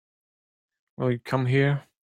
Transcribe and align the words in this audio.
Will 0.97 1.11
you 1.11 1.19
come 1.19 1.45
here? 1.45 1.83